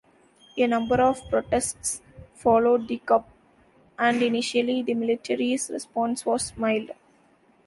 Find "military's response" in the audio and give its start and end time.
4.95-6.25